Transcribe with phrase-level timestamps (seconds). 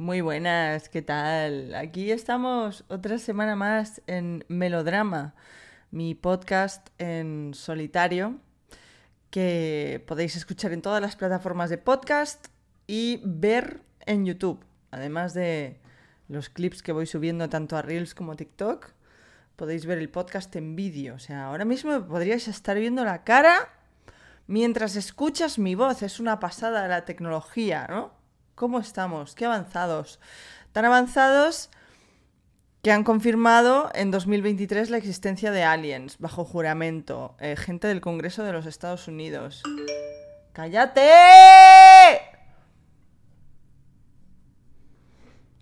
[0.00, 1.74] Muy buenas, ¿qué tal?
[1.74, 5.34] Aquí estamos otra semana más en Melodrama,
[5.90, 8.38] mi podcast en solitario
[9.28, 12.46] que podéis escuchar en todas las plataformas de podcast
[12.86, 14.64] y ver en YouTube.
[14.90, 15.78] Además de
[16.28, 18.92] los clips que voy subiendo tanto a Reels como a TikTok,
[19.54, 21.16] podéis ver el podcast en vídeo.
[21.16, 23.68] O sea, ahora mismo podríais estar viendo la cara
[24.46, 26.02] mientras escuchas mi voz.
[26.02, 28.18] Es una pasada la tecnología, ¿no?
[28.60, 29.34] ¿Cómo estamos?
[29.34, 30.20] ¿Qué avanzados?
[30.72, 31.70] Tan avanzados
[32.82, 38.44] que han confirmado en 2023 la existencia de aliens bajo juramento, eh, gente del Congreso
[38.44, 39.62] de los Estados Unidos.
[40.52, 41.08] ¡Cállate!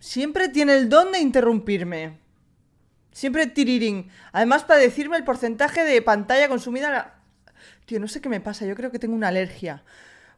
[0.01, 2.19] Siempre tiene el don de interrumpirme.
[3.13, 4.11] Siempre tirirín.
[4.33, 7.23] Además, para decirme el porcentaje de pantalla consumida.
[7.87, 8.67] Tío, no sé qué me pasa.
[8.67, 9.85] Yo creo que tengo una alergia.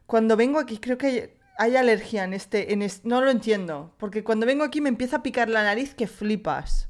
[0.05, 3.93] Cuando vengo aquí, creo que hay alergia en este, en No lo entiendo.
[3.99, 6.89] Porque cuando vengo aquí me empieza a picar la nariz que flipas.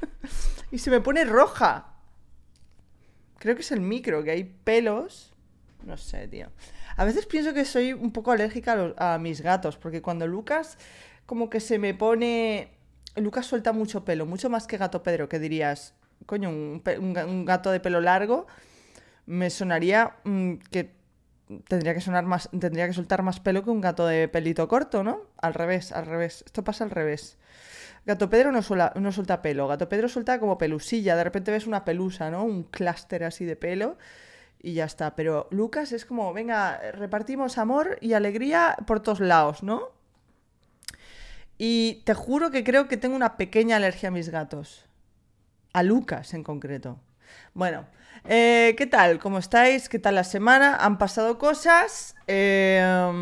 [0.70, 1.92] y se me pone roja.
[3.38, 5.34] Creo que es el micro, que hay pelos.
[5.84, 6.48] No sé, tío.
[6.96, 9.76] A veces pienso que soy un poco alérgica a, mis gatos.
[9.76, 10.78] Porque cuando Lucas
[11.26, 12.70] como que se me pone...
[13.16, 15.92] Lucas suelta mucho pelo, mucho más que gato Pedro, que dirías,
[16.24, 18.46] coño, un, gato de pelo largo
[19.26, 21.01] me sonaría mm, que
[21.68, 25.02] tendría que sonar más, tendría que soltar más pelo que un gato de pelito corto,
[25.02, 25.20] ¿no?
[25.38, 26.42] Al revés, al revés.
[26.46, 27.38] Esto pasa al revés.
[28.04, 28.60] Gato Pedro no,
[28.96, 32.44] no suelta pelo, Gato Pedro suelta como pelusilla, de repente ves una pelusa, ¿no?
[32.44, 33.96] Un clúster así de pelo
[34.62, 35.14] y ya está.
[35.14, 39.90] Pero Lucas es como, venga, repartimos amor y alegría por todos lados, ¿no?
[41.58, 44.86] Y te juro que creo que tengo una pequeña alergia a mis gatos.
[45.72, 46.98] A Lucas en concreto.
[47.54, 47.86] Bueno,
[48.24, 49.18] eh, ¿qué tal?
[49.18, 49.88] ¿Cómo estáis?
[49.88, 50.76] ¿Qué tal la semana?
[50.76, 52.14] ¿Han pasado cosas?
[52.26, 53.12] Eh, a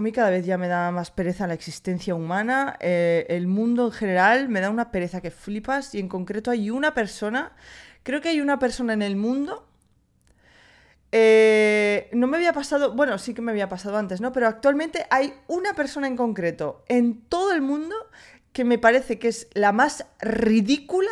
[0.00, 2.76] mí cada vez ya me da más pereza la existencia humana.
[2.80, 5.94] Eh, el mundo en general me da una pereza que flipas.
[5.94, 7.52] Y en concreto hay una persona,
[8.02, 9.66] creo que hay una persona en el mundo.
[11.12, 14.32] no me había pasado, bueno, sí que me había pasado antes, ¿no?
[14.32, 17.94] Pero actualmente hay una persona en concreto en todo el mundo
[18.52, 21.10] que me parece que es la más ridícula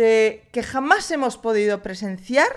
[0.00, 2.48] eh, que jamás hemos podido presenciar.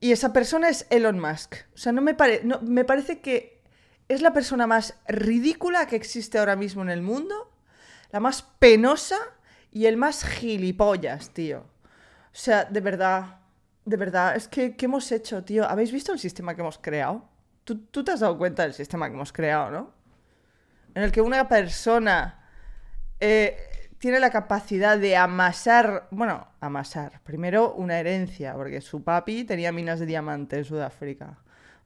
[0.00, 1.54] Y esa persona es Elon Musk.
[1.74, 2.16] O sea, no me,
[2.62, 3.62] me parece que
[4.08, 7.50] es la persona más ridícula que existe ahora mismo en el mundo,
[8.10, 9.18] la más penosa
[9.70, 11.60] y el más gilipollas, tío.
[11.60, 13.40] O sea, de verdad,
[13.84, 15.64] de verdad, es que, ¿qué hemos hecho, tío?
[15.64, 17.28] ¿Habéis visto el sistema que hemos creado?
[17.64, 19.94] ¿Tú, tú te has dado cuenta del sistema que hemos creado, ¿no?
[20.94, 22.44] En el que una persona
[23.20, 23.56] eh,
[24.04, 29.98] tiene la capacidad de amasar, bueno, amasar, primero una herencia, porque su papi tenía minas
[29.98, 31.38] de diamante en Sudáfrica,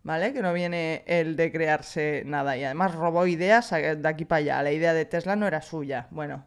[0.03, 0.33] ¿vale?
[0.33, 4.63] Que no viene el de crearse nada y además robó ideas de aquí para allá,
[4.65, 6.45] la idea de Tesla no era suya, bueno.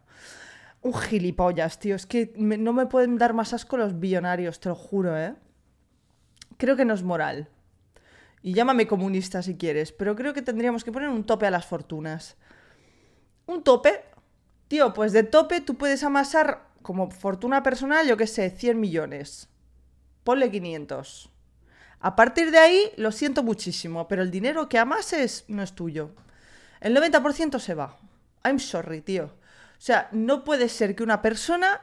[0.82, 4.74] Un gilipollas, tío, es que no me pueden dar más asco los billonarios, te lo
[4.74, 5.32] juro, ¿eh?
[6.58, 7.48] Creo que no es moral.
[8.42, 11.64] Y llámame comunista si quieres, pero creo que tendríamos que poner un tope a las
[11.64, 12.36] fortunas.
[13.46, 14.11] Un tope
[14.72, 19.50] Tío, pues de tope tú puedes amasar como fortuna personal, yo qué sé, 100 millones.
[20.24, 21.28] Ponle 500.
[22.00, 26.14] A partir de ahí, lo siento muchísimo, pero el dinero que amases no es tuyo.
[26.80, 27.98] El 90% se va.
[28.44, 29.24] I'm sorry, tío.
[29.24, 29.30] O
[29.76, 31.82] sea, no puede ser que una persona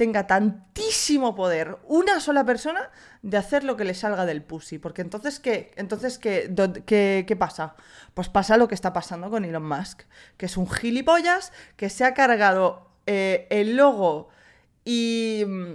[0.00, 2.88] tenga tantísimo poder, una sola persona,
[3.20, 4.78] de hacer lo que le salga del pussy.
[4.78, 5.72] Porque entonces, ¿qué?
[5.76, 6.48] Entonces, ¿qué,
[6.86, 7.74] qué, pasa?
[8.14, 10.04] Pues pasa lo que está pasando con Elon Musk,
[10.38, 14.30] que es un gilipollas que se ha cargado eh, el logo
[14.86, 15.72] y mm,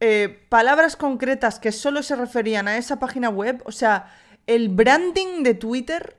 [0.00, 3.62] eh, palabras concretas que solo se referían a esa página web.
[3.66, 4.12] O sea,
[4.48, 6.16] el branding de Twitter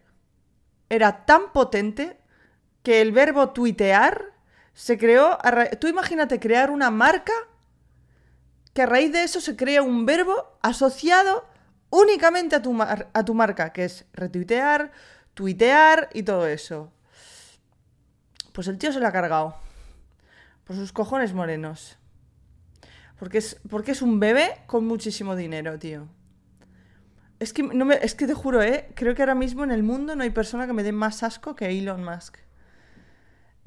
[0.88, 2.18] era tan potente
[2.82, 4.29] que el verbo tuitear
[4.80, 5.38] se creó.
[5.82, 7.34] Tú imagínate crear una marca
[8.74, 11.46] que a raíz de eso se crea un verbo asociado
[11.90, 14.94] únicamente a tu, a tu marca, que es retuitear,
[15.34, 16.94] tuitear y todo eso.
[18.54, 19.58] Pues el tío se lo ha cargado.
[20.64, 21.98] Por sus cojones morenos.
[23.18, 26.08] Porque es, porque es un bebé con muchísimo dinero, tío.
[27.40, 28.90] Es que, no me, es que te juro, ¿eh?
[28.96, 31.54] Creo que ahora mismo en el mundo no hay persona que me dé más asco
[31.54, 32.38] que Elon Musk.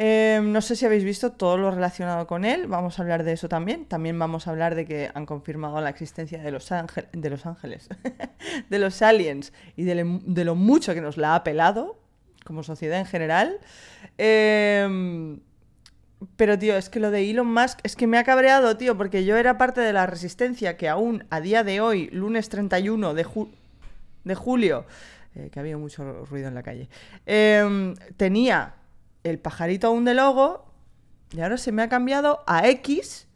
[0.05, 3.35] Em, no sé si habéis visto todo lo relacionado con él, vamos a hablar de
[3.35, 3.85] eso también.
[3.85, 6.69] También vamos a hablar de que han confirmado la existencia de los,
[7.13, 7.89] de los ángeles,
[8.69, 9.95] de los aliens y de,
[10.45, 12.01] lo mucho que nos la ha pelado
[12.45, 13.61] como sociedad en general.
[14.19, 15.39] Em,
[16.35, 19.25] pero, tío, es que lo de Elon Musk es que me ha cabreado, tío, porque
[19.25, 23.25] yo era parte de la resistencia que aún a día de hoy, lunes 31 de,
[24.25, 24.85] de julio,
[25.37, 26.89] eh, que había mucho ruido en la calle.
[27.25, 28.82] Em, tenía
[29.25, 30.73] el pajarito aún de logo
[31.33, 33.27] y ahora se me ha cambiado a X,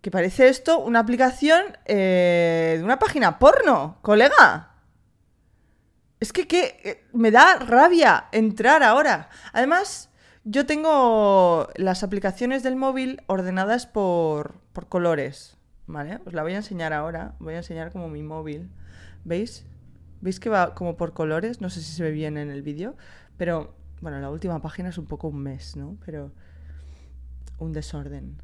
[0.00, 4.70] que parece esto una aplicación eh, de una página porno, colega.
[6.18, 9.28] Es que, que me da rabia entrar ahora.
[9.52, 10.10] Además,
[10.44, 15.56] yo tengo las aplicaciones del móvil ordenadas por, por colores,
[15.86, 16.20] ¿vale?
[16.26, 17.34] Os la voy a enseñar ahora.
[17.38, 18.70] Voy a enseñar como mi móvil.
[19.24, 19.64] ¿Veis?
[20.20, 21.60] ¿Veis que va como por colores?
[21.60, 22.96] No sé si se ve bien en el vídeo,
[23.36, 25.96] pero bueno, la última página es un poco un mes, ¿no?
[26.04, 26.32] Pero
[27.58, 28.42] un desorden.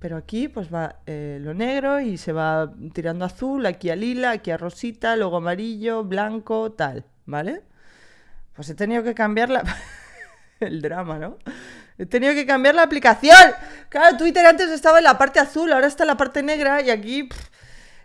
[0.00, 4.32] Pero aquí pues va eh, lo negro y se va tirando azul, aquí a lila,
[4.32, 7.62] aquí a rosita, luego amarillo, blanco, tal, ¿vale?
[8.54, 9.62] Pues he tenido que cambiar la...
[10.60, 11.38] el drama, ¿no?
[11.96, 13.52] He tenido que cambiar la aplicación.
[13.88, 16.90] Claro, Twitter antes estaba en la parte azul, ahora está en la parte negra y
[16.90, 17.28] aquí...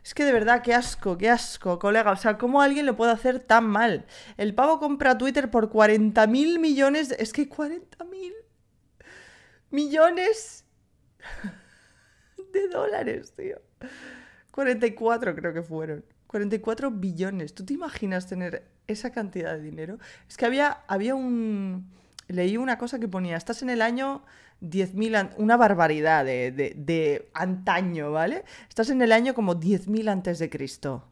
[0.08, 2.14] es que de verdad, qué asco, qué asco, colega.
[2.14, 4.06] O sea, ¿cómo alguien lo puede hacer tan mal?
[4.38, 7.14] El pavo compra Twitter por 40 mil millones.
[7.20, 8.34] Es que 40 mil
[9.70, 10.64] millones
[12.54, 13.62] de dólares, tío.
[14.52, 16.06] 44 creo que fueron.
[16.28, 17.54] 44 billones.
[17.54, 20.00] ¿Tú te imaginas tener esa cantidad de dinero?
[20.30, 21.92] Es que había, había un
[22.30, 24.24] leí una cosa que ponía, estás en el año
[24.62, 28.44] 10.000, una barbaridad de, de, antaño, ¿vale?
[28.68, 31.08] Estás en el año como 10.000 antes de Cristo.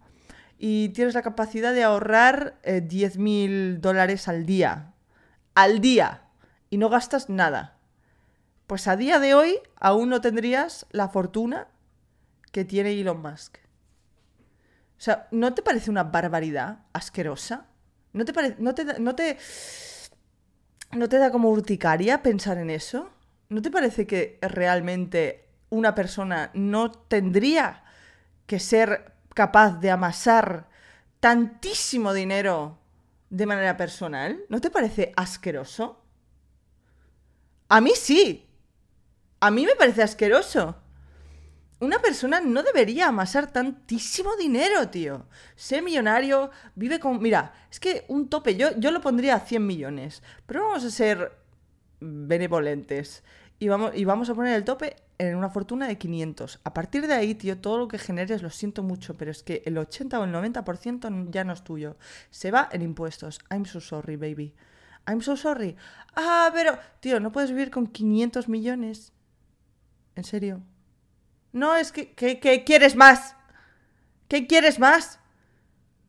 [0.57, 4.93] Y tienes la capacidad de ahorrar 10.000 eh, dólares al día.
[5.53, 6.23] Al día.
[6.69, 7.77] Y no gastas nada.
[8.67, 11.67] Pues a día de hoy aún no tendrías la fortuna
[12.51, 13.57] que tiene Elon Musk.
[14.97, 17.67] O sea, ¿no te parece una barbaridad asquerosa?
[18.13, 18.55] ¿No te.
[18.57, 19.37] No te, no te
[20.95, 23.09] ¿No te da como urticaria pensar en eso?
[23.49, 27.83] ¿No te parece que realmente una persona no tendría
[28.47, 30.67] que ser capaz de amasar
[31.19, 32.79] tantísimo dinero
[33.29, 34.39] de manera personal?
[34.49, 36.01] ¿No te parece asqueroso?
[37.69, 38.47] A mí sí.
[39.39, 40.77] A mí me parece asqueroso.
[41.79, 45.27] Una persona no debería amasar tantísimo dinero, tío.
[45.55, 47.21] Sé millonario, vive con...
[47.21, 50.89] Mira, es que un tope, yo, yo lo pondría a 100 millones, pero vamos a
[50.89, 51.44] ser
[51.99, 53.23] benevolentes.
[53.57, 56.59] Y vamos, y vamos a poner el tope en una fortuna de 500.
[56.63, 59.63] A partir de ahí, tío, todo lo que generes, lo siento mucho, pero es que
[59.65, 61.95] el 80 o el 90% ya no es tuyo.
[62.31, 63.39] Se va en impuestos.
[63.49, 64.53] I'm so sorry, baby.
[65.07, 65.77] I'm so sorry.
[66.15, 69.13] Ah, pero, tío, no puedes vivir con 500 millones.
[70.15, 70.61] ¿En serio?
[71.53, 73.35] No, es que, ¿qué quieres más?
[74.27, 75.19] ¿Qué quieres más?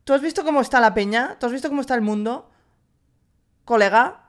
[0.04, 1.36] ¿Tú has visto cómo está la peña?
[1.38, 2.50] ¿Tú has visto cómo está el mundo?
[3.64, 4.25] Colega.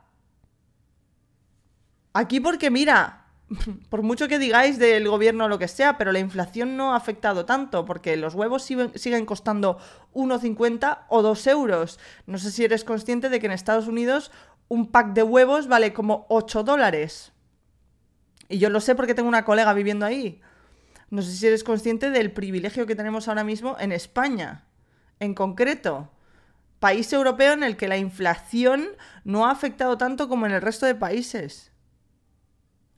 [2.18, 3.25] Aquí porque mira,
[3.90, 6.96] por mucho que digáis del gobierno o lo que sea, pero la inflación no ha
[6.96, 9.78] afectado tanto, porque los huevos siguen, costando
[10.16, 12.00] 1,50 o 2 euros.
[12.25, 14.31] No sé si eres consciente de que en Estados Unidos
[14.68, 17.34] un pack de huevos vale como 8 dólares.
[18.50, 20.42] Y yo lo sé porque tengo una colega viviendo ahí.
[21.12, 24.66] No sé si eres consciente del privilegio que tenemos ahora mismo en España,
[25.20, 26.10] en concreto.
[26.80, 28.88] País europeo en el que la inflación
[29.24, 31.76] no ha afectado tanto como en el resto de países.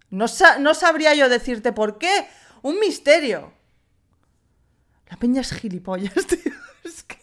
[0.09, 0.25] No,
[0.59, 2.27] no sabría yo decirte por qué.
[2.61, 3.53] Un misterio.
[5.09, 6.53] La peña es gilipollas, tío.
[6.83, 7.17] Es que...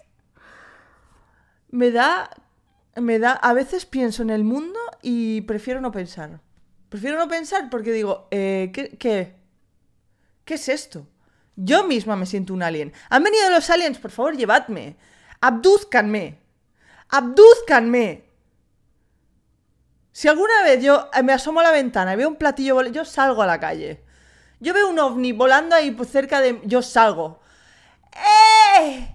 [1.70, 2.30] Me da...
[2.96, 3.32] Me da...
[3.32, 6.40] A veces pienso en el mundo y prefiero no pensar.
[6.88, 9.34] Prefiero no pensar porque digo, eh, ¿qué, ¿qué?
[10.44, 11.06] ¿Qué es esto?
[11.56, 12.92] Yo misma me siento un alien.
[13.08, 14.96] Han venido los aliens, por favor, llevadme.
[15.40, 16.38] Abduzcanme.
[17.08, 18.25] Abduzcanme.
[20.16, 23.04] Si alguna vez yo me asomo a la ventana y veo un platillo volando, yo
[23.04, 24.02] salgo a la calle.
[24.60, 26.58] Yo veo un ovni volando ahí cerca de...
[26.64, 27.42] Yo salgo.
[28.80, 29.14] ¡Eh!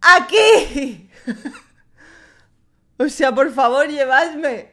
[0.00, 1.10] ¡Aquí!
[2.98, 4.72] o sea, por favor, llevadme.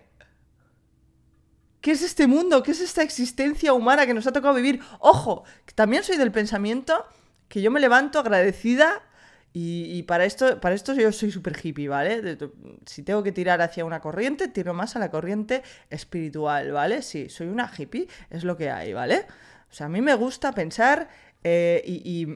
[1.82, 2.64] ¿Qué es este mundo?
[2.64, 4.82] ¿Qué es esta existencia humana que nos ha tocado vivir?
[5.00, 5.44] Ojo,
[5.76, 7.06] también soy del pensamiento
[7.50, 9.02] que yo me levanto agradecida
[9.52, 12.38] y, para, esto, para esto yo soy súper hippie, ¿vale?
[12.86, 17.02] si tengo que tirar hacia una corriente, tiro más a la corriente espiritual, ¿vale?
[17.02, 19.26] Sí, soy una hippie, es lo que hay, ¿vale?
[19.70, 21.10] O sea, a mí me gusta pensar
[21.44, 22.28] eh, y,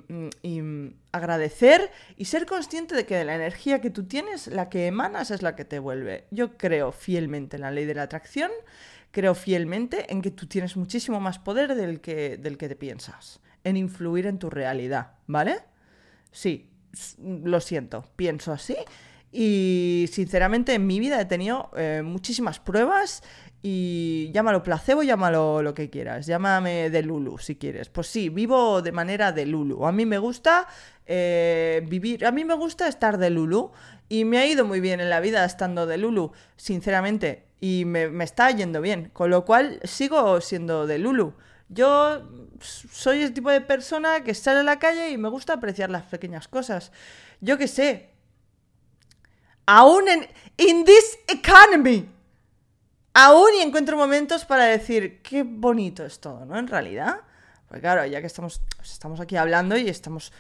[1.11, 5.29] agradecer y ser consciente de que de la energía que tú tienes, la que emanas
[5.29, 6.25] es la que te vuelve.
[6.31, 8.51] Yo creo fielmente en la ley de la atracción
[9.11, 13.39] creo fielmente en que tú tienes muchísimo más poder del que, del que te piensas,
[13.63, 15.59] en influir en tu realidad, ¿vale?
[16.31, 16.72] Sí,
[17.17, 18.75] lo siento, pienso así.
[19.31, 23.23] Y sinceramente en mi vida he tenido eh, muchísimas pruebas
[23.63, 27.89] y llámalo placebo, llámalo lo que quieras, llámame de Lulu si quieres.
[27.89, 29.87] Pues sí, vivo de manera de Lulu.
[29.87, 30.67] A mí me gusta
[31.07, 32.25] eh, vivir.
[32.25, 33.71] A mí me gusta estar de Lulu
[34.07, 38.09] y me ha ido muy bien en la vida estando de Lulu, sinceramente, y me,
[38.09, 41.33] me está yendo bien, con lo cual sigo siendo de Lulu.
[41.73, 42.21] Yo
[42.61, 46.03] soy el tipo de persona que sale a la calle y me gusta apreciar las
[46.03, 46.91] pequeñas cosas.
[47.41, 48.09] Yo qué sé.
[49.65, 50.27] Aún en
[50.57, 52.09] in this economy,
[53.13, 56.57] aún y encuentro momentos para decir qué bonito es todo, ¿no?
[56.57, 57.21] En realidad,
[57.69, 60.33] pues claro, ya que estamos estamos aquí hablando y estamos,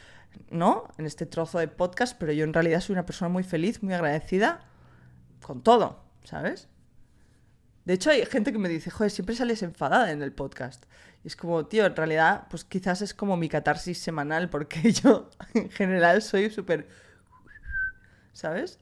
[0.49, 0.89] ¿no?
[0.97, 3.93] En este trozo de podcast, pero yo en realidad soy una persona muy feliz, muy
[3.93, 4.61] agradecida
[5.41, 6.67] con todo, ¿sabes?
[7.85, 10.85] De hecho, hay gente que me dice, joder, siempre sales enfadada en el podcast.
[11.23, 15.29] Y es como, tío, en realidad, pues quizás es como mi catarsis semanal, porque yo
[15.53, 16.87] en general soy súper...
[18.31, 18.79] ¿Sabes?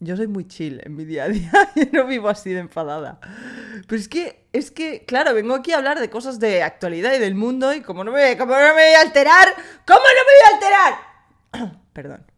[0.00, 3.20] Yo soy muy chill en mi día a día, yo no vivo así de enfadada.
[3.86, 7.18] Pero es que, es que, claro, vengo aquí a hablar de cosas de actualidad y
[7.18, 9.48] del mundo y como no me, como no me voy a alterar,
[9.86, 11.80] ¿cómo no me voy a alterar?
[11.92, 12.33] Perdón.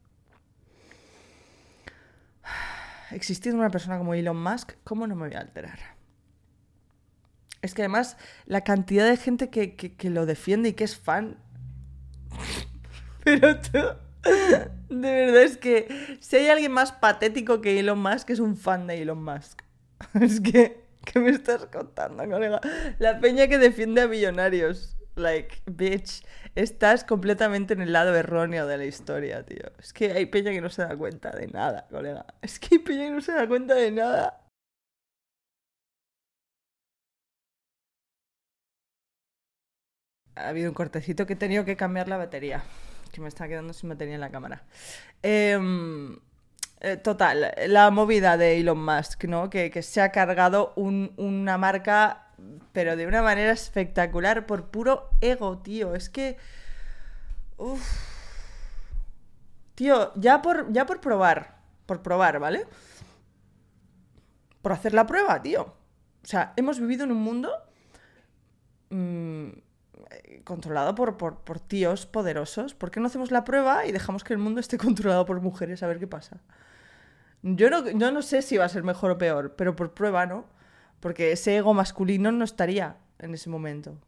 [3.16, 5.78] Existiendo una persona como Elon Musk, ¿cómo no me voy a alterar?
[7.62, 11.38] Es que además la cantidad de gente que, que, lo defiende y que es fan...
[13.24, 13.78] Pero tú...
[14.90, 18.86] De verdad es que si hay alguien más patético que Elon Musk, es un fan
[18.86, 19.62] de Elon Musk.
[20.20, 22.60] Es que, ¿qué me estás contando, colega?
[22.98, 24.95] La peña que defiende a millonarios.
[25.16, 26.22] Like, bitch,
[26.54, 29.72] estás completamente en el lado erróneo de la historia, tío.
[29.78, 32.26] Es que hay peña que no se da cuenta de nada, colega.
[32.42, 34.42] Es que hay peña que no se da cuenta de nada.
[40.34, 42.62] Ha habido un cortecito que he tenido que cambiar la batería
[43.12, 44.64] que me está quedando sin batería en la cámara.
[45.22, 46.18] Em,
[46.80, 49.48] eh, total, la movida de Elon Musk, ¿no?
[49.50, 52.25] Que, que se ha cargado un- una marca,
[52.72, 55.94] pero de una manera espectacular, por puro ego, tío.
[55.94, 56.36] Es que.
[57.58, 57.82] Uf.
[59.74, 61.56] Tío, ya por, ya por probar.
[61.86, 62.66] Por probar, ¿vale?
[64.62, 65.62] Por hacer la prueba, tío.
[65.62, 67.50] O sea, hemos vivido en un mundo.
[68.90, 69.48] mm,
[70.44, 72.74] controlado por, por, por tíos poderosos.
[72.74, 75.82] ¿Por qué no hacemos la prueba y dejamos que el mundo esté controlado por mujeres
[75.82, 76.40] a ver qué pasa?
[77.42, 80.26] Yo no, yo no sé si va a ser mejor o peor, pero por prueba
[80.26, 80.46] no.
[81.00, 83.98] Porque ese ego masculino no estaría en ese momento.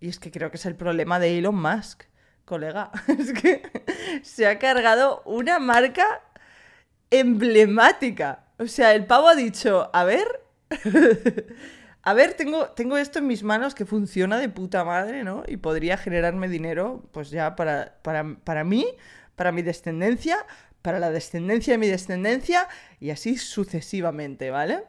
[0.00, 2.04] Y es que creo que es el problema de Elon Musk,
[2.44, 2.90] colega.
[3.18, 3.62] Es que
[4.22, 6.22] se ha cargado una marca
[7.10, 8.44] emblemática.
[8.58, 10.26] O sea, el pavo ha dicho, a ver,
[12.02, 15.42] a ver, tengo, tengo esto en mis manos que funciona de puta madre, ¿no?
[15.46, 18.86] Y podría generarme dinero, pues ya para, para, para mí,
[19.36, 20.46] para mi descendencia,
[20.82, 22.68] para la descendencia de mi descendencia
[23.00, 24.84] y así sucesivamente, ¿vale?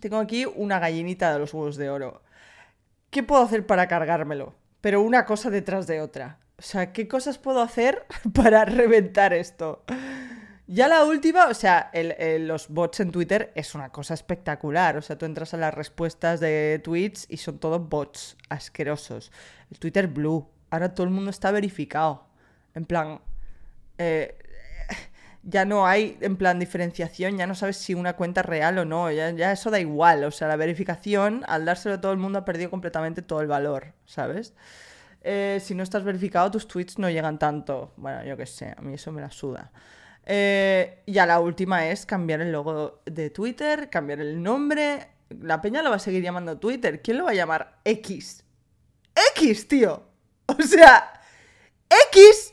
[0.00, 2.22] Tengo aquí una gallinita de los huevos de oro.
[3.10, 4.54] ¿Qué puedo hacer para cargármelo?
[4.80, 6.38] Pero una cosa detrás de otra.
[6.58, 9.84] O sea, ¿qué cosas puedo hacer para reventar esto?
[10.66, 11.90] Ya la última, o sea,
[12.40, 14.96] los bots en Twitter es una cosa espectacular.
[14.96, 19.30] O sea, tú entras a las respuestas de tweets y son todos bots asquerosos.
[19.70, 20.48] El Twitter Blue.
[20.70, 22.26] Ahora todo el mundo está verificado.
[22.74, 23.20] En plan,
[23.98, 24.38] eh,
[25.42, 28.84] ya no hay, en plan, diferenciación, ya no sabes si una cuenta es real o
[28.84, 32.18] no, ya, ya eso da igual, o sea, la verificación, al dárselo a todo el
[32.18, 34.54] mundo, ha perdido completamente todo el valor, ¿sabes?
[35.22, 38.80] Eh, si no estás verificado, tus tweets no llegan tanto, bueno, yo qué sé, a
[38.82, 39.72] mí eso me la suda.
[40.24, 45.08] Eh, ya la última es cambiar el logo de Twitter, cambiar el nombre,
[45.40, 48.44] la peña lo va a seguir llamando Twitter, ¿quién lo va a llamar X?
[49.34, 50.04] X, tío,
[50.46, 51.20] o sea,
[52.12, 52.51] X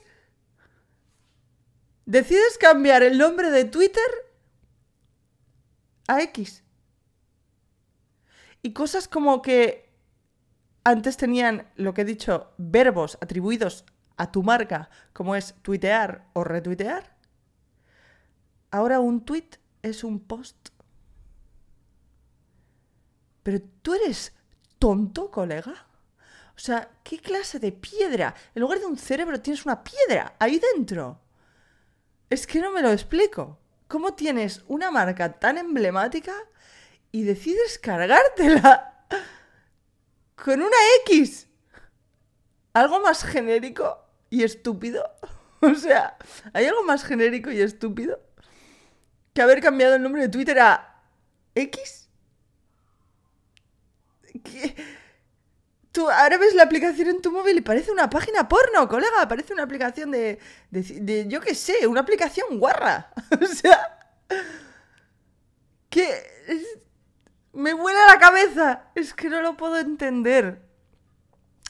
[2.09, 4.01] decides cambiar el nombre de Twitter
[6.07, 6.63] a X.
[8.63, 9.93] Y cosas como que
[10.83, 13.85] antes tenían, lo que he dicho, verbos atribuidos
[14.17, 17.15] a tu marca, como es tuitear o retuitear.
[18.71, 20.69] Ahora un tweet es un post.
[23.43, 24.33] Pero tú eres
[24.79, 25.85] tonto, colega.
[26.55, 28.33] O sea, ¿qué clase de piedra?
[28.55, 31.28] En lugar de un cerebro tienes una piedra ahí dentro.
[32.29, 33.59] Es que no me lo explico.
[33.87, 36.33] ¿Cómo tienes una marca tan emblemática
[37.11, 39.05] y decides cargártela
[40.35, 41.47] con una X?
[42.73, 45.03] ¿Algo más genérico y estúpido?
[45.61, 46.15] O sea,
[46.53, 48.21] ¿hay algo más genérico y estúpido
[49.33, 51.01] que haber cambiado el nombre de Twitter a
[51.53, 52.07] X?
[54.41, 54.73] ¿Qué?
[55.91, 59.27] Tú ahora ves la aplicación en tu móvil y parece una página porno, colega.
[59.27, 60.39] Parece una aplicación de,
[60.71, 63.11] de, de- yo qué sé, una aplicación guarra.
[63.41, 63.97] O sea,
[65.89, 66.05] que
[67.53, 68.83] me vuela la cabeza.
[68.95, 70.61] Es que no lo puedo entender.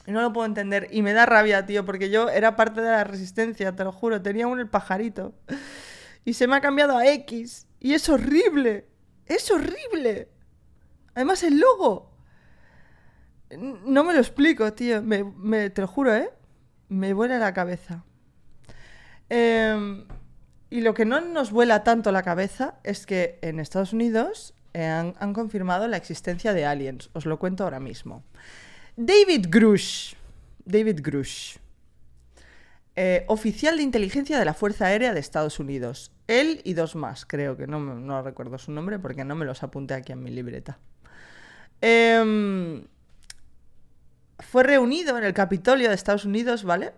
[0.06, 0.88] No lo puedo entender.
[0.90, 4.22] Y me da rabia, tío, porque yo era parte de la resistencia, te lo juro.
[4.22, 5.34] Tenía un el pajarito.
[6.24, 7.66] Y se me ha cambiado a X.
[7.80, 8.88] Y es horrible.
[9.26, 10.28] Es horrible.
[11.14, 12.09] Además, el logo.
[13.56, 15.02] No me lo explico, tío.
[15.02, 16.30] Me, te lo juro, ¿eh?
[16.88, 18.04] Me vuela la cabeza.
[19.28, 20.06] Em,
[20.70, 24.84] y lo que no nos vuela tanto la cabeza es que en Estados Unidos eh,
[24.84, 27.10] han, confirmado la existencia de aliens.
[27.12, 28.22] Os lo cuento ahora mismo.
[28.96, 30.14] David Grush.
[30.64, 31.56] David Grush.
[32.96, 36.12] Eh, oficial de inteligencia de la Fuerza Aérea de Estados Unidos.
[36.26, 39.62] Él y dos más, creo que no, no recuerdo su nombre porque no me los
[39.62, 40.78] apunté aquí en mi libreta.
[41.80, 42.84] Em,
[44.40, 46.92] fue reunido en el Capitolio de Estados Unidos, ¿vale?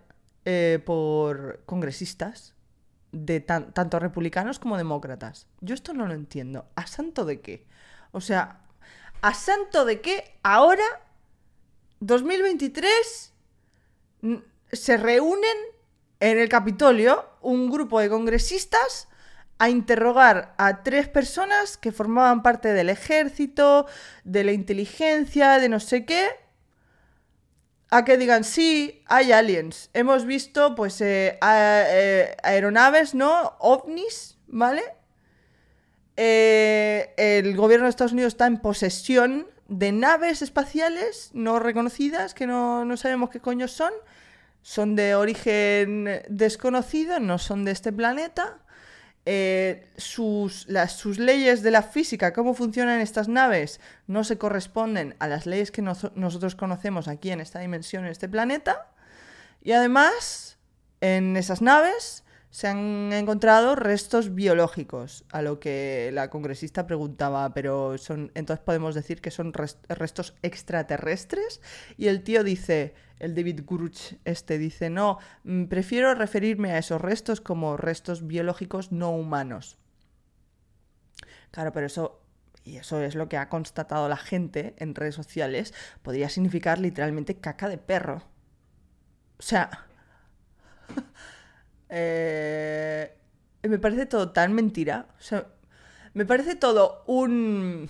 [0.45, 2.55] Eh, por congresistas
[3.13, 5.47] de tanto republicanos como demócratas.
[5.61, 6.67] Yo esto no lo entiendo.
[6.75, 7.67] ¿A santo de qué?
[8.11, 8.61] O sea,
[9.21, 10.85] ¿a santo de qué ahora,
[12.01, 13.33] 2023,
[14.73, 15.57] se reúnen
[16.21, 19.09] en el Capitolio un grupo de congresistas
[19.59, 23.87] a interrogar a tres personas que formaban parte del ejército,
[24.25, 26.42] de la inteligencia, de no sé qué,
[27.93, 29.91] a que digan, sí, hay aliens.
[29.93, 33.55] Hemos visto, pues, eh, eh, aeronaves, ¿no?
[33.59, 34.83] OVNIs, ¿vale?
[36.17, 42.47] Eh, el gobierno de Estados Unidos está en posesión de naves espaciales no reconocidas, que
[42.47, 43.93] no, no sabemos qué coño son.
[44.63, 48.59] Son de origen desconocido, no son de este planeta.
[49.25, 55.15] Eh, sus, las, sus leyes de la física, cómo funcionan estas naves, no se corresponden
[55.21, 58.89] a las leyes que nosotros conocemos aquí en esta dimensión, en este planeta.
[59.63, 60.59] Y además,
[61.01, 62.22] en esas naves
[62.53, 68.95] se han encontrado restos biológicos, a lo que la congresista preguntaba, pero son, entonces podemos
[68.95, 71.63] decir que son restos extraterrestres.
[71.97, 77.01] Y el tío dice, el David Gruch este dice, no, mm, prefiero referirme a esos
[77.01, 79.79] restos como restos biológicos no humanos.
[81.53, 82.21] Claro, pero eso,
[82.65, 85.73] y eso es lo que ha constatado la gente en redes sociales,
[86.03, 88.23] podría significar literalmente caca de perro.
[89.39, 89.87] O sea...
[91.95, 93.15] Eh,
[93.63, 95.07] me parece todo tan mentira.
[96.15, 97.89] Me parece todo un...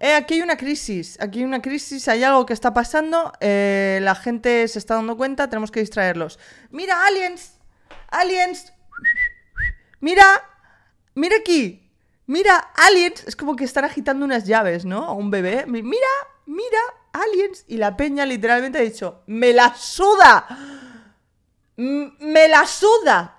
[0.00, 4.00] Eh, aquí hay una crisis, aquí hay una crisis, hay algo que está pasando, eh,
[4.02, 6.40] la gente se está dando cuenta, tenemos que distraerlos.
[6.70, 7.58] Mira, aliens,
[8.08, 8.72] aliens,
[10.00, 10.24] mira,
[11.14, 11.88] mira aquí,
[12.26, 15.04] mira, aliens, es como que están agitando unas llaves, ¿no?
[15.04, 15.84] A un bebé, mira,
[16.46, 16.80] mira,
[17.12, 20.46] aliens, y la peña literalmente ha dicho, me la suda
[21.76, 23.38] me la suda.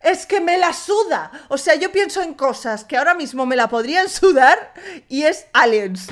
[0.00, 1.30] Es que me la suda.
[1.48, 4.74] O sea, yo pienso en cosas que ahora mismo me la podrían sudar
[5.08, 6.08] y es aliens.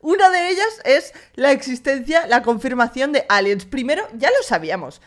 [0.00, 3.64] Una de ellas es la existencia, la confirmación de aliens.
[3.64, 5.00] Primero, ya lo sabíamos.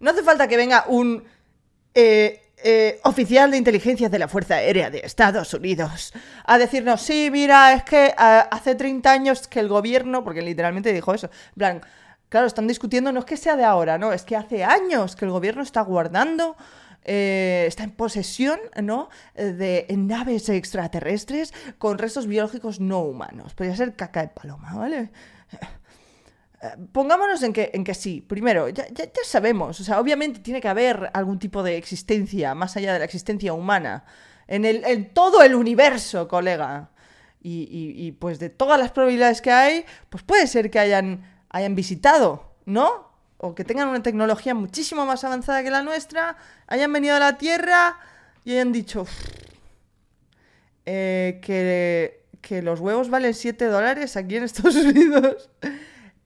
[0.00, 1.22] No hace falta que venga un
[1.94, 6.12] eh, eh, oficial de inteligencia de la Fuerza Aérea de Estados Unidos
[6.44, 10.92] a decirnos, sí, mira, es que eh, hace 30 años que el gobierno, porque literalmente
[10.92, 11.80] dijo eso, en plan,
[12.30, 15.24] Claro, están discutiendo, no es que sea de ahora, no, es que hace años que
[15.24, 16.56] el gobierno está guardando,
[17.04, 19.08] eh, está en posesión, ¿no?
[19.34, 23.54] De naves extraterrestres con restos biológicos no humanos.
[23.54, 25.10] Podría ser caca de paloma, ¿vale?
[26.62, 28.20] Eh, pongámonos en que, en que sí.
[28.20, 32.76] Primero, ya, ya, sabemos, o sea, obviamente tiene que haber algún tipo de existencia más
[32.76, 34.04] allá de la existencia humana
[34.46, 36.90] en, el, todo el universo, colega.
[37.42, 41.74] Y, y pues de todas las probabilidades que hay, pues puede ser que hayan hayan
[41.74, 43.10] visitado, ¿no?
[43.36, 46.36] O que tengan una tecnología muchísimo más avanzada que la nuestra,
[46.66, 47.98] hayan venido a la Tierra
[48.44, 49.06] y hayan dicho
[50.86, 55.50] eh, que, que, los huevos valen 7 dólares aquí en Estados Unidos.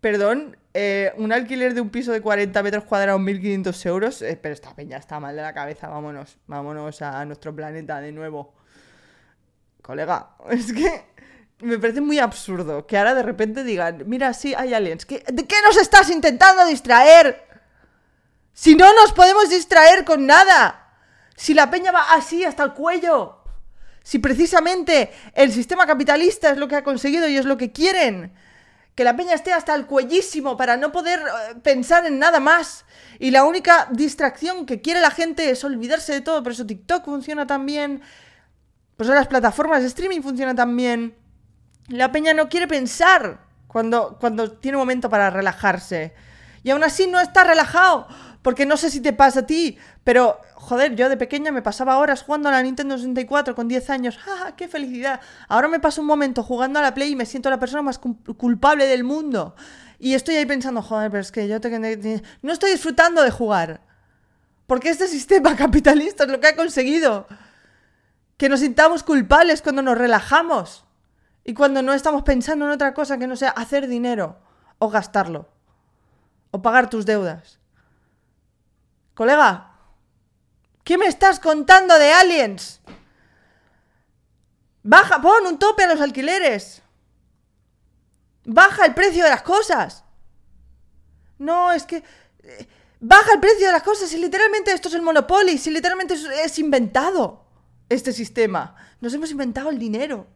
[0.00, 4.22] Perdón, eh, un alquiler de un piso de 40 metros cuadrados, 1.500 euros.
[4.22, 6.36] Eh, pero esta peña está mal de la cabeza, vámonos.
[6.46, 8.54] Vámonos a nuestro planeta de nuevo.
[9.82, 11.13] Colega, es que
[11.60, 15.06] me parece muy absurdo que ahora de repente digan, mira, sí, hay aliens.
[15.06, 17.46] ¿De qué nos estás intentando distraer?
[18.52, 20.80] Si no nos podemos distraer con nada.
[21.36, 23.38] Si la peña va así hasta el cuello.
[24.02, 28.34] Si precisamente el sistema capitalista es lo que ha conseguido y es lo que quieren.
[28.94, 32.84] Que la peña esté hasta el cuellísimo para no poder eh, pensar en nada más.
[33.18, 36.42] Y la única distracción que quiere la gente es olvidarse de todo.
[36.42, 38.02] Por eso TikTok funciona tan bien.
[38.96, 41.23] Por eso las plataformas de streaming funcionan tan bien.
[41.88, 46.14] La peña no quiere pensar cuando, cuando tiene momento para relajarse.
[46.62, 48.08] Y aún así no está relajado
[48.40, 51.98] Porque no sé si te pasa a ti, pero joder, yo de pequeña me pasaba
[51.98, 54.18] horas jugando a la Nintendo 64 con 10 años.
[54.26, 55.20] ¡Ah, qué felicidad!
[55.48, 57.98] Ahora me paso un momento jugando a la Play y me siento la persona más
[57.98, 59.54] culpable del mundo.
[59.98, 61.58] Y estoy ahí pensando, joder, pero es que yo
[62.42, 63.80] no estoy disfrutando de jugar.
[64.66, 67.26] Porque este sistema capitalista es lo que ha conseguido.
[68.36, 70.84] Que nos sintamos culpables cuando nos relajamos.
[71.44, 74.38] Y cuando no estamos pensando en otra cosa que no sea hacer dinero
[74.78, 75.48] o gastarlo.
[76.50, 77.58] O pagar tus deudas.
[79.14, 79.72] Colega,
[80.82, 82.80] ¿qué me estás contando de aliens?
[84.82, 86.82] Baja, pon un tope a los alquileres.
[88.44, 90.04] Baja el precio de las cosas.
[91.38, 92.02] No, es que...
[92.42, 92.68] Eh,
[93.00, 94.12] baja el precio de las cosas.
[94.12, 95.58] Y literalmente esto es el Monopoly.
[95.58, 97.46] Si literalmente es, inventado
[97.88, 98.76] este sistema.
[99.00, 100.26] Nos hemos inventado el dinero.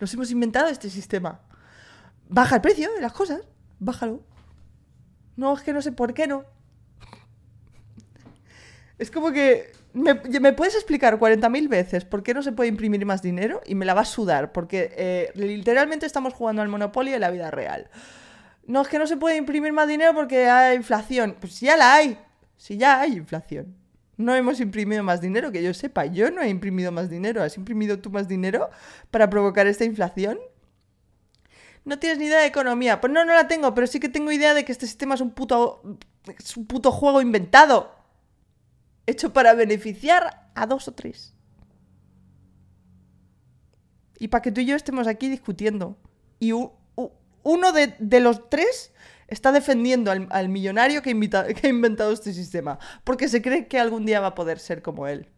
[0.00, 1.40] Nos hemos inventado este sistema.
[2.28, 3.42] Baja el precio de las cosas.
[3.78, 4.22] Bájalo.
[5.36, 6.44] No, es que no sé por qué no.
[8.98, 13.22] Es como que ¿Me, puedes explicar 40.000 veces por qué no se puede imprimir más
[13.22, 13.60] dinero?
[13.64, 17.30] Y me la va a sudar, porque eh, literalmente estamos jugando al Monopoly en la
[17.30, 17.88] vida real.
[18.66, 21.36] No, es que no se puede imprimir más dinero porque hay inflación.
[21.38, 22.18] Pues ya la hay.
[22.56, 23.76] Si ya hay inflación.
[24.16, 26.06] No hemos imprimido más dinero, que yo sepa.
[26.06, 27.42] Yo no he imprimido más dinero.
[27.42, 28.70] ¿Has imprimido tú más dinero
[29.10, 30.38] para provocar esta inflación?
[31.84, 33.00] No tienes ni idea de economía.
[33.00, 35.20] Pues no, no la tengo, pero sí que tengo idea de que este sistema es
[35.20, 35.82] un puto.
[36.38, 37.94] Es un puto juego inventado
[39.06, 41.34] hecho para beneficiar a dos o tres.
[44.18, 45.98] Y para que tú y yo estemos aquí discutiendo.
[46.38, 48.92] Y uno de, los tres
[49.34, 52.78] está defendiendo al, millonario que, ha inventado este sistema.
[53.04, 55.28] Porque se cree que algún día va a poder ser como él.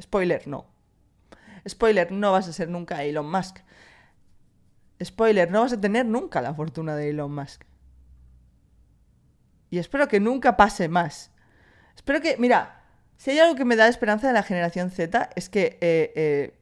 [0.00, 0.66] Spoiler, no.
[1.68, 3.58] Spoiler, no vas a ser nunca Elon Musk.
[5.02, 7.62] Spoiler, no vas a tener nunca la fortuna de Elon Musk.
[9.70, 11.30] Y espero que nunca pase más.
[11.96, 12.82] Espero que, mira,
[13.16, 16.58] si hay algo que me da esperanza de la generación Z es que eh, eh,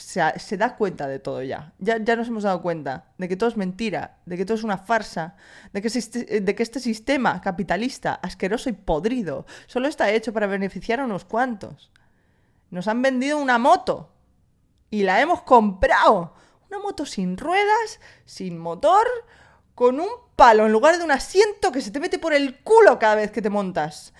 [0.00, 1.72] se, da cuenta de todo ya.
[1.78, 1.98] ya.
[1.98, 4.78] Ya nos hemos dado cuenta de que todo es mentira, de que todo es una
[4.78, 5.36] farsa,
[5.72, 11.00] de que, de que este sistema capitalista asqueroso y podrido solo está hecho para beneficiar
[11.00, 11.90] a unos cuantos.
[12.70, 14.12] Nos han vendido una moto
[14.90, 16.34] y la hemos comprado.
[16.68, 19.06] Una moto sin ruedas, sin motor,
[19.74, 22.98] con un palo en lugar de un asiento que se te mete por el culo
[22.98, 24.12] cada vez que te montas.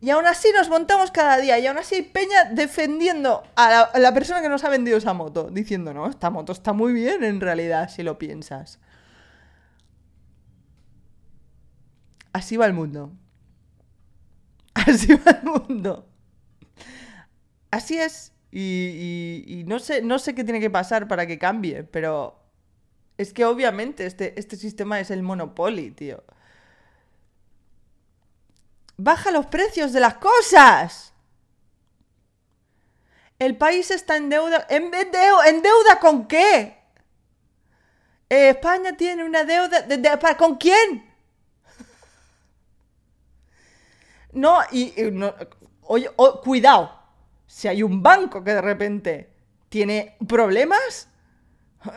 [0.00, 4.14] Y aún así nos montamos cada día y aún así hay Peña defendiendo a la,
[4.14, 7.40] persona que nos ha vendido esa moto, diciendo, no, esta moto está muy bien en
[7.40, 8.78] realidad, si lo piensas.
[12.32, 13.12] Así va el mundo.
[14.74, 16.08] Así va el mundo.
[17.72, 18.32] Así es.
[18.52, 22.40] Y, no, sé, no sé qué tiene que pasar para que cambie, pero
[23.18, 26.22] es que obviamente este, este sistema es el Monopoly, tío.
[29.00, 31.12] Baja los precios de las cosas.
[33.38, 34.66] El país está en deuda.
[34.68, 36.76] ¿En, deuda con qué?
[38.28, 39.82] España tiene una deuda.
[39.82, 41.06] De, ¿Con quién?
[44.32, 44.92] No, y,
[46.42, 46.98] cuidado.
[47.46, 49.32] Si hay un banco que de repente
[49.68, 51.08] tiene problemas,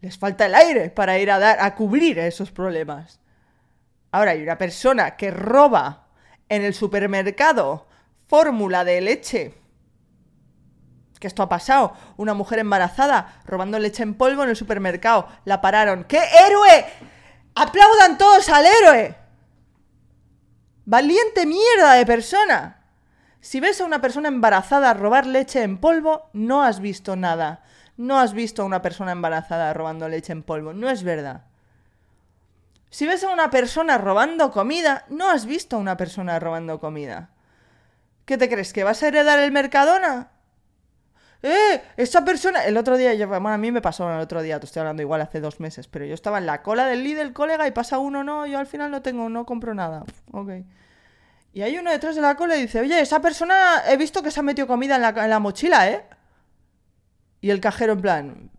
[0.00, 3.20] les falta el aire para ir a dar a cubrir esos problemas.
[4.16, 6.06] Ahora hay una persona que roba
[6.48, 7.86] en el supermercado
[8.26, 9.54] fórmula de leche.
[11.20, 11.92] Que esto ha pasado.
[12.16, 15.28] Una mujer embarazada robando leche en polvo en el supermercado.
[15.44, 16.04] La pararon.
[16.04, 16.86] ¡Qué héroe!
[17.56, 19.14] ¡Aplaudan todos al héroe!
[20.86, 22.86] Valiente mierda de persona.
[23.40, 27.64] Si ves a una persona embarazada robar leche en polvo, no has visto nada.
[27.98, 30.72] No has visto a una persona embarazada robando leche en polvo.
[30.72, 31.45] No es verdad.
[32.96, 37.28] Si ves a una persona robando comida, no has visto a una persona robando comida.
[38.24, 38.72] ¿Qué te crees?
[38.72, 40.30] ¿Que vas a heredar el Mercadona?
[41.42, 41.82] ¡Eh!
[41.98, 42.64] Esa persona.
[42.64, 45.20] El otro día, bueno, a mí me pasó el otro día, te estoy hablando igual
[45.20, 48.24] hace dos meses, pero yo estaba en la cola del Lidl, colega, y pasa uno,
[48.24, 50.02] no, yo al final no tengo, no compro nada.
[50.32, 50.52] Ok.
[51.52, 54.30] Y hay uno detrás de la cola y dice, oye, esa persona he visto que
[54.30, 56.06] se ha metido comida en la, en la mochila, ¿eh?
[57.42, 58.50] Y el cajero en plan,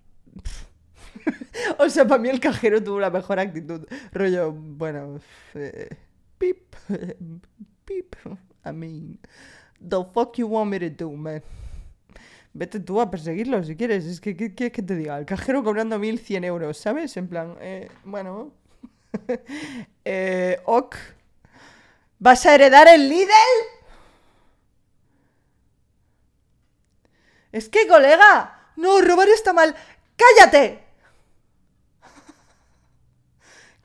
[1.79, 3.87] o sea, para mí el cajero tuvo la mejor actitud.
[4.11, 5.19] Rollo, bueno,
[5.53, 5.89] eh,
[6.37, 6.75] pip,
[7.85, 8.15] pip.
[8.65, 9.19] I mean,
[9.79, 11.41] the fuck you want me to do, man?
[12.53, 14.05] Vete tú a perseguirlo si quieres.
[14.05, 15.17] Es que, ¿qué quieres que te diga?
[15.17, 17.15] El cajero cobrando 1100 euros, ¿sabes?
[17.17, 18.51] En plan, eh, bueno.
[20.05, 20.95] eh, ok.
[22.19, 23.29] ¿Vas a heredar el Lidl?
[27.51, 29.75] Es que, colega, no, robar está mal.
[30.15, 30.86] ¡Cállate!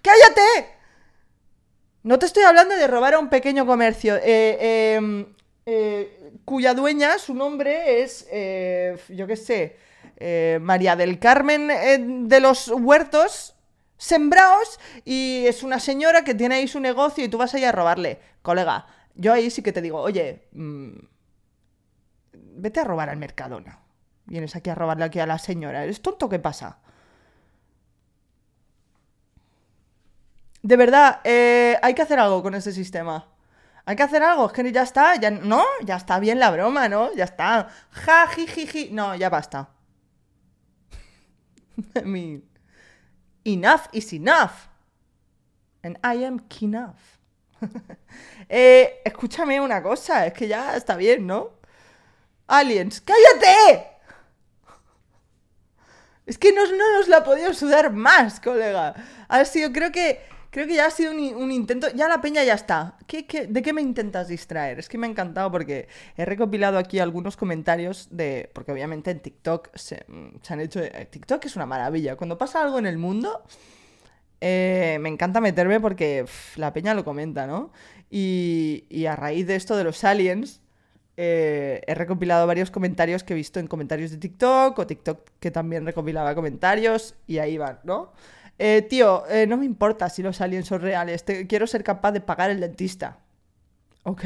[0.02, 0.72] ¡Cállate!
[2.02, 4.16] No te estoy hablando de robar a un pequeño comercio.
[4.16, 5.26] Eh, em,
[5.64, 9.76] eh, cuya dueña, su nombre es, eh, yo qué sé,
[10.60, 13.56] María del Carmen de los Huertos
[13.96, 17.72] Sembraos y es una señora que tiene ahí su negocio y tú vas ahí a
[17.72, 18.20] robarle.
[18.42, 20.90] Colega, yo ahí sí que te digo, oye, mm,
[22.32, 23.80] vete a robar al Mercadona.
[24.26, 25.84] Vienes aquí a robarle aquí a la señora.
[25.84, 26.28] ¿Eres tonto?
[26.28, 26.80] ¿Qué pasa?
[30.62, 33.28] De verdad, eh, hay que hacer algo con ese sistema.
[33.84, 36.88] Hay que hacer algo, es que ya está, ya no, ya está bien la broma,
[36.88, 37.12] ¿no?
[37.14, 37.68] Ya está.
[37.90, 38.90] Ja, ji, ji.
[38.92, 39.70] No, ya basta.
[41.96, 42.44] I mean,
[43.44, 44.68] enough is enough.
[45.82, 47.18] And I am enough.
[48.48, 51.50] eh, escúchame una cosa, es que ya está bien, ¿no?
[52.46, 53.88] Aliens, ¡cállate!
[56.24, 58.94] Es que no, no nos la podido sudar más, colega.
[59.28, 61.88] Ha sido, creo que Creo que ya ha sido un, intento.
[61.94, 62.98] Ya la peña ya está.
[63.06, 64.78] ¿Qué, de qué me intentas distraer?
[64.78, 68.50] Es que me ha encantado porque he recopilado aquí algunos comentarios de.
[68.52, 70.04] Porque obviamente en TikTok se,
[70.46, 70.80] han hecho.
[70.80, 72.16] Eh, TikTok es una maravilla.
[72.16, 73.42] Cuando pasa algo en el mundo.
[74.42, 77.72] Eh, me encanta meterme porque la peña lo comenta, ¿no?
[78.10, 80.60] Y, a raíz de esto de los aliens,
[81.16, 85.50] eh, he recopilado varios comentarios que he visto en comentarios de TikTok o TikTok que
[85.50, 88.12] también recopilaba comentarios y ahí van, ¿no?
[88.58, 91.24] Eh, tío, eh, no me importa si los aliens son reales.
[91.48, 93.18] quiero ser capaz de pagar el dentista.
[94.04, 94.24] Ok.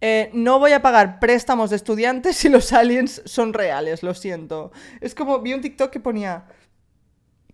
[0.00, 4.72] Eh, no voy a pagar préstamos de estudiantes si los aliens son reales, lo siento.
[5.00, 6.44] Es como vi un TikTok que ponía.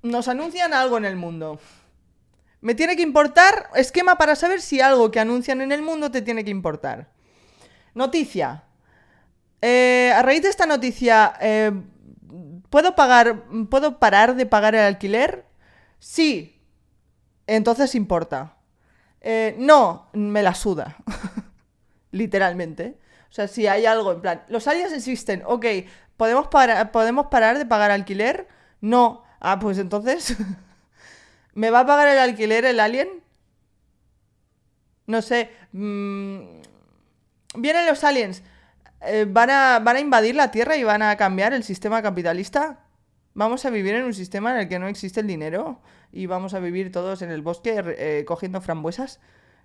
[0.02, 1.60] Nos anuncian algo en el mundo.
[2.60, 6.22] Me tiene que importar esquema para saber si algo que anuncian en el mundo te
[6.22, 7.10] tiene que importar.
[7.94, 8.64] Noticia.
[9.60, 11.34] a raíz de esta noticia,
[12.70, 15.44] ¿Puedo pagar, puedo parar de pagar el alquiler?
[15.98, 16.60] Sí.
[17.46, 18.56] Entonces importa.
[19.20, 20.96] Eh, no, me la suda.
[22.10, 22.98] Literalmente.
[23.30, 25.66] O sea, si hay algo en plan, los aliens existen, ok,
[26.16, 26.48] ¿podemos,
[26.92, 28.48] ¿podemos parar de pagar alquiler?
[28.80, 29.24] No.
[29.40, 30.36] Ah, pues entonces,
[31.54, 33.08] ¿me va a pagar el alquiler el alien?
[35.06, 35.50] No sé.
[35.72, 36.60] Mm,
[37.56, 38.42] vienen los aliens.
[39.00, 42.80] Eh, van, a, invadir la Tierra y van a cambiar el sistema capitalista.
[43.34, 45.80] Vamos a vivir en un sistema en el que no existe el dinero
[46.10, 49.20] y vamos a vivir todos en el bosque eh, cogiendo frambuesas,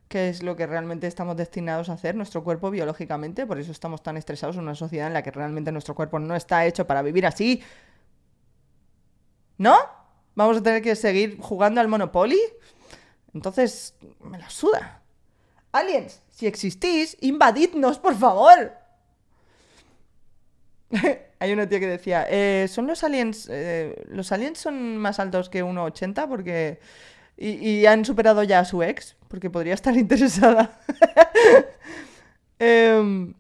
[0.07, 3.47] que es lo que realmente estamos destinados a hacer, nuestro cuerpo biológicamente.
[3.47, 6.35] Por eso estamos tan estresados en una sociedad en la que realmente nuestro cuerpo no
[6.35, 7.63] está hecho para vivir así.
[9.57, 9.75] ¿No?
[10.35, 12.39] ¿Vamos a tener que seguir jugando al Monopoly?
[13.33, 15.01] Entonces, me la suda.
[15.71, 18.82] Aliens, si existís, invadidnos, por favor.
[21.39, 25.49] Hay una tía que decía, eh, ¿son los aliens, eh, los aliens son más altos
[25.49, 26.79] que 1,80 porque...
[27.35, 30.79] Y, han superado ya a su ex, porque podría estar interesada.
[32.59, 33.33] Em,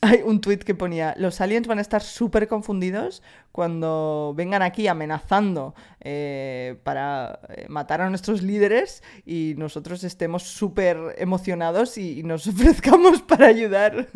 [0.00, 4.86] hay un tuit que ponía, los aliens van a estar súper confundidos cuando vengan aquí
[4.86, 13.20] amenazando eh, para matar a nuestros líderes y nosotros estemos súper emocionados y nos ofrezcamos
[13.20, 14.06] para ayudar.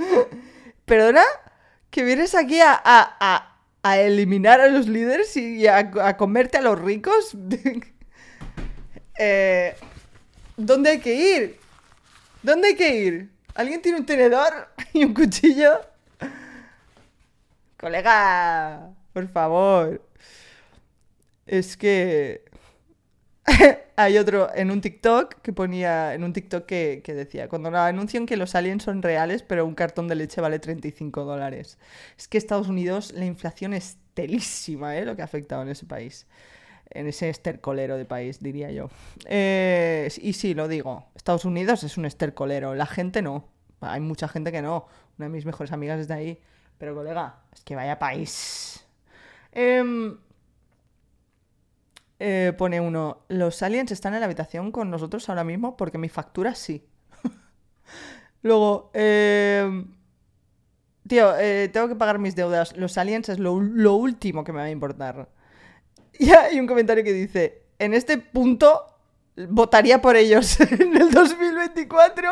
[0.84, 1.22] ¿Perdona?
[1.90, 3.46] ¿Que vienes aquí a,
[3.82, 7.36] eliminar a los líderes y a, comerte a los ricos?
[9.22, 9.76] Eh,
[10.56, 11.60] ¿Dónde hay que ir?
[12.42, 13.30] ¿Dónde hay que ir?
[13.54, 15.78] ¿Alguien tiene un tenedor y un cuchillo?
[17.78, 20.02] Colega, por favor.
[21.46, 22.49] Es que...
[23.96, 28.36] Hay otro en un TikTok que ponía, en un TikTok que, decía, cuando anuncian que
[28.36, 31.78] los aliens son reales, pero un cartón de leche vale 35 dólares.
[32.16, 35.04] Es que Estados Unidos, la inflación es telísima, ¿eh?
[35.04, 36.26] Lo que ha afectado en ese país.
[36.90, 38.88] En ese estercolero de país, diría yo.
[39.26, 41.06] Eh, y sí, lo digo.
[41.14, 42.74] Estados Unidos es un estercolero.
[42.74, 43.48] La gente no.
[43.80, 44.86] Hay mucha gente que no.
[45.18, 46.40] Una de mis mejores amigas es de ahí.
[46.78, 48.84] Pero, colega, es que vaya país.
[49.52, 50.16] Eh,
[52.22, 56.10] eh, pone uno, los aliens están en la habitación con nosotros ahora mismo porque mi
[56.10, 56.86] factura sí.
[58.42, 59.86] Luego, eh,
[61.08, 62.76] tío, eh, tengo que pagar mis deudas.
[62.76, 65.28] Los aliens es lo, último que me va a importar.
[66.18, 68.84] Y hay un comentario que dice, en este punto
[69.48, 72.30] votaría por ellos en el 2024.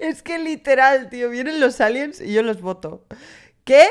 [0.00, 3.06] es que literal, tío, vienen los aliens y yo los voto.
[3.62, 3.86] ¿Qué?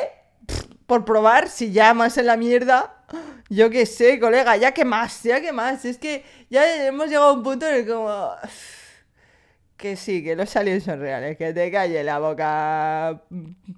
[0.91, 3.00] por probar, si ya más en la mierda,
[3.49, 5.85] yo qué sé, colega, ya que más, ya que más.
[5.85, 8.31] Es que ya hemos llegado a un punto en el que como...
[9.77, 13.23] que sí, que los aliens son reales, que te calle la boca,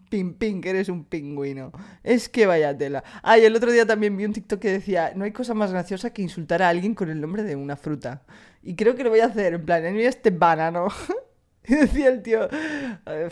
[0.09, 1.71] pin pin, que eres un pingüino.
[2.03, 3.03] Es que vaya tela.
[3.23, 6.11] Ay, el otro día también vi un TikTok que decía, no hay cosa más graciosa
[6.11, 8.21] que insultar a alguien con el nombre de una fruta.
[8.61, 10.87] Y creo que lo voy a hacer, en plan, mira este banano.
[11.65, 12.49] Y decía el tío,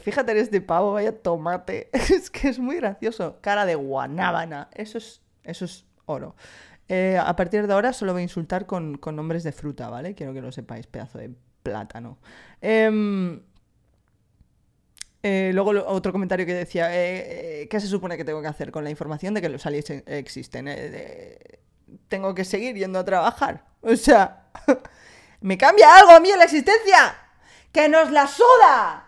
[0.01, 1.89] fíjate en este pavo, vaya tomate.
[1.93, 3.39] Es que es muy gracioso.
[3.41, 4.69] Cara de guanábana.
[4.73, 5.85] Eso es, eso es
[6.93, 10.13] Eh, a partir de ahora solo voy a insultar con, con nombres de fruta, ¿vale?
[10.13, 11.31] Quiero que lo sepáis, pedazo de
[11.63, 12.17] plátano.
[12.59, 13.41] Em,
[15.23, 18.83] eh, luego otro comentario que decía, eh, ¿qué se supone que tengo que hacer con
[18.83, 20.67] la información de que los aliens e-, existen?
[22.07, 23.65] tengo que seguir yendo a trabajar.
[23.81, 24.47] O sea,
[25.41, 27.15] ¿me cambia algo a mí en la existencia?
[27.71, 29.07] ¡Que nos la suda!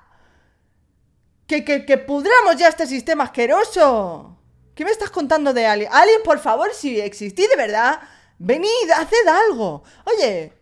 [1.48, 4.33] ¡Que, que, que pudramos ya este sistema asqueroso!
[4.76, 5.90] ¿Qué me estás contando de Alien?
[5.92, 8.00] Alien, por favor, si existís de verdad,
[8.40, 9.84] venid, haced algo.
[10.06, 10.54] Oye,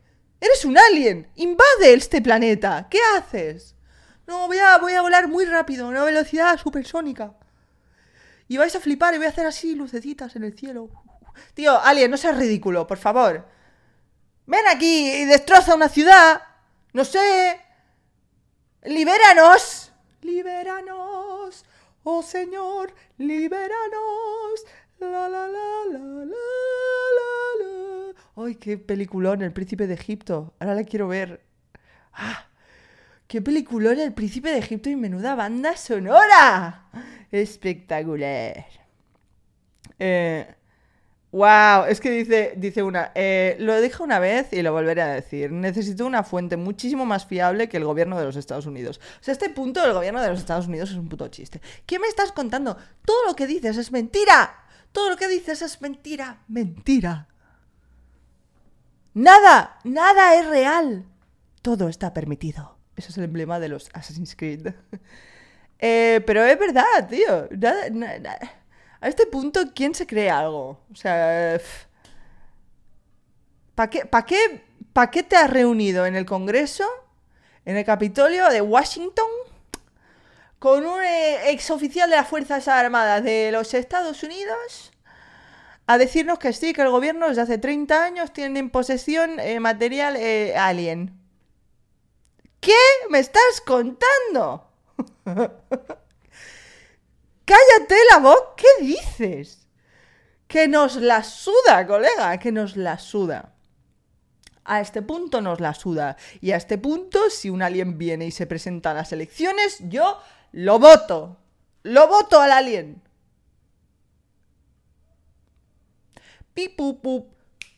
[0.41, 1.30] Eres un alien.
[1.36, 2.88] Invade este planeta.
[2.89, 3.76] ¿Qué haces?
[4.26, 7.36] No, voy a, voy a volar muy rápido, a una velocidad supersónica.
[8.47, 10.89] Y vais a flipar y voy a hacer así lucecitas en el cielo.
[11.54, 13.47] Tío, alien, no seas ridículo, por favor.
[14.47, 16.41] Ven aquí y destroza una ciudad.
[16.91, 17.62] No sé.
[18.84, 19.91] Libéranos.
[20.21, 21.20] Libéranos.
[22.04, 24.66] Oh Señor, libéranos.
[25.00, 26.26] La la la la la la
[27.60, 28.14] la.
[28.36, 29.42] ¡Ay, qué peliculón!
[29.42, 30.54] El Príncipe de Egipto.
[30.60, 31.42] Ahora la quiero ver.
[32.14, 32.48] ¡Ah!
[33.28, 34.00] ¡Qué peliculón!
[34.00, 36.90] El Príncipe de Egipto y menuda banda sonora.
[37.32, 38.66] Espectacular.
[40.00, 40.56] Eh,
[41.32, 45.13] wow, es que dice, dice una, eh, lo dije una vez y lo volveré a
[45.13, 49.00] decir, necesito una fuente muchísimo más fiable que el gobierno de los Estados Unidos.
[49.20, 51.62] O sea, este punto del gobierno de los Estados Unidos es un puto chiste.
[51.86, 52.78] ¿Qué me estás contando?
[53.06, 54.56] Todo lo que dices es mentira.
[54.91, 56.44] Todo lo que dices es mentira.
[56.48, 57.28] Mentira.
[59.13, 61.06] Nada, nada es real.
[61.62, 62.78] Todo está permitido.
[62.96, 64.74] Eso es el emblema de los Assassin's Creed.
[65.84, 67.50] Eh, pero es verdad, tío.
[69.02, 70.80] A este punto, ¿quién se cree algo?
[70.92, 71.60] O sea...
[73.76, 76.86] ¿Para qué, qué, pa qué te has reunido en el Congreso,
[77.66, 79.26] en el Capitolio de Washington,
[80.60, 84.92] con un eh, exoficial de las Fuerzas Armadas de los Estados Unidos
[85.88, 89.60] a decirnos que sí, que el gobierno desde hace 30 años tiene en posesión eh,
[89.60, 91.20] material eh, alien.
[92.60, 92.78] ¿Qué
[93.10, 94.70] me estás contando?
[97.52, 99.68] Cállate la voz, ¿qué dices?
[100.48, 103.56] Que nos la suda, colega, que nos la suda.
[104.64, 106.16] A este punto nos la suda.
[106.40, 110.18] Y a este punto, si un alien viene y se presenta a las elecciones, yo
[110.54, 111.40] lo voto.
[111.84, 113.02] Lo voto al alien.
[116.54, 116.80] Pip,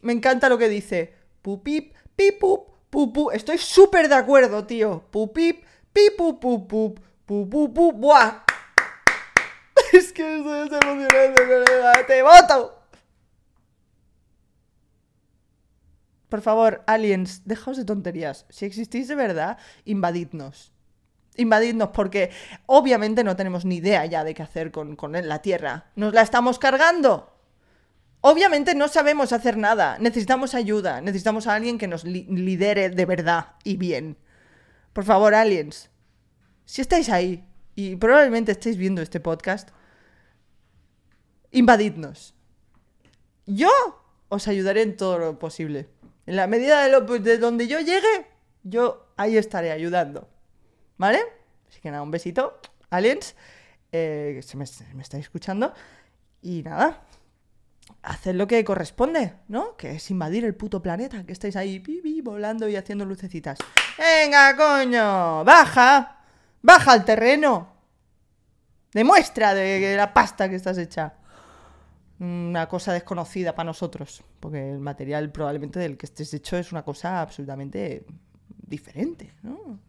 [0.02, 1.16] Me encanta lo que dice.
[1.42, 3.32] Pupip, pipup, pupu.
[3.32, 5.04] Estoy súper de acuerdo, tío.
[5.10, 8.53] Pupip, pipup, pupup, pupup, ¡Buah!
[9.94, 12.06] Es que estoy emocionante, colega.
[12.08, 12.80] ¡Te voto!
[16.30, 18.48] Por favor, aliens, dejaos de tonterías.
[18.50, 20.72] Si existís de verdad, invadidnos.
[21.38, 22.32] Invadidnos, porque
[22.66, 25.92] obviamente no tenemos ni idea ya de qué hacer con, con la Tierra.
[25.96, 27.32] Nos la estamos cargando.
[28.22, 33.58] Obviamente no sabemos hacer nada, necesitamos ayuda, necesitamos a alguien que nos lidere de verdad
[33.64, 34.18] y bien.
[34.92, 35.92] Por favor, aliens,
[36.66, 39.70] si estáis ahí y probablemente estéis viendo este podcast,
[41.54, 42.34] invadidnos.
[43.46, 43.70] Yo
[44.30, 45.90] os ayudaré en todo lo posible.
[46.26, 48.28] En la medida de, lo, de donde yo llegue,
[48.64, 50.28] yo ahí estaré ayudando.
[50.98, 51.22] ¿Vale?
[51.70, 53.36] Así que nada, un besito, aliens,
[53.92, 55.74] eh, se me, me estáis escuchando.
[56.42, 57.02] Y nada,
[58.02, 59.76] haced lo que corresponde, ¿no?
[59.76, 61.84] Que es invadir el puto planeta, que estáis ahí
[62.22, 63.60] volando y haciendo lucecitas.
[63.98, 66.24] Venga, coño, baja,
[66.62, 67.74] baja al terreno.
[68.94, 71.16] Demuestra de la pasta que estás hecha.
[72.20, 76.84] Una cosa desconocida para nosotros, porque el material probablemente del que estés hecho es una
[76.84, 78.06] cosa absolutamente
[78.68, 79.80] diferente, ¿no?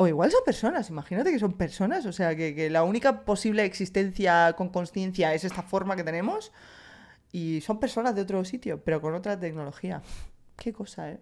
[0.00, 4.52] O igual son personas, imagínate que son personas, o sea, que, la única posible existencia
[4.56, 6.52] con conciencia es esta forma que tenemos
[7.32, 10.02] y son personas de otro sitio, pero con otra tecnología.
[10.56, 11.20] Qué cosa, ¿eh?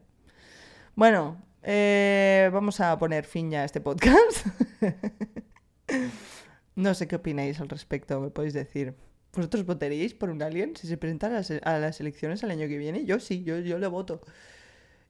[0.95, 4.47] Bueno, eh, vamos a poner fin ya a este podcast.
[6.77, 8.95] no sé qué opináis al respecto, me podéis decir.
[9.37, 13.05] ¿Vosotros votaríais por un alien si se presentara a las, elecciones el año que viene?
[13.05, 14.23] Yo sí, yo, yo le voto.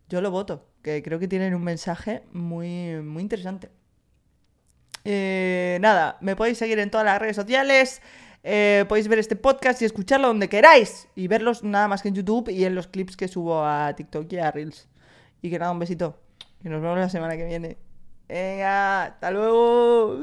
[0.08, 3.70] Yo lo voto, que creo que tienen un mensaje muy, muy interesante.
[5.04, 8.02] Eh, nada, me podéis seguir en todas las redes sociales.
[8.42, 11.08] Eh, podéis ver este podcast y escucharlo donde queráis.
[11.14, 14.32] Y verlos nada más que en YouTube y en los clips que subo a TikTok
[14.32, 14.88] y a Reels.
[15.40, 16.18] Y que nada, un besito.
[16.64, 17.76] Y nos vemos la semana que viene.
[18.28, 20.20] Venga, hasta luego.